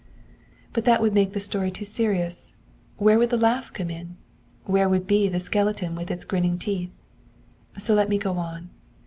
[0.73, 2.55] 'But that would make the story too serious.
[2.97, 4.17] Where would the laugh come in?
[4.65, 6.89] Where would be the skeleton with its grinning teeth?
[7.77, 8.71] 'So let me go on.